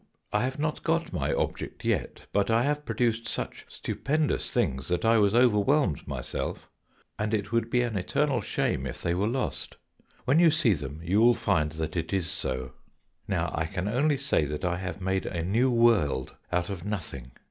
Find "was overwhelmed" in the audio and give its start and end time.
5.19-6.07